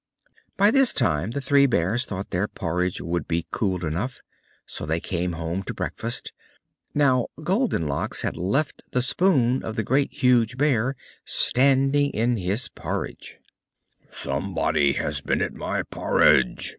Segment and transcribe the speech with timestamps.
[0.57, 4.21] By this time the Three Bears thought their porridge would be cool enough;
[4.65, 6.33] so they came home to breakfast.
[6.95, 13.37] Now Goldenlocks had left the spoon of the Great, Huge Bear standing in his porridge.
[14.09, 16.69] "SOMEBODY HAS BEEN AT MY PORRIDGE!"